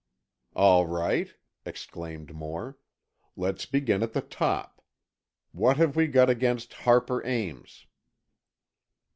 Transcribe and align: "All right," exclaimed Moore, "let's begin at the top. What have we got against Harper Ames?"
"All 0.55 0.87
right," 0.87 1.31
exclaimed 1.63 2.33
Moore, 2.33 2.75
"let's 3.35 3.67
begin 3.67 4.01
at 4.01 4.13
the 4.13 4.21
top. 4.23 4.81
What 5.51 5.77
have 5.77 5.95
we 5.95 6.07
got 6.07 6.27
against 6.27 6.73
Harper 6.73 7.23
Ames?" 7.23 7.85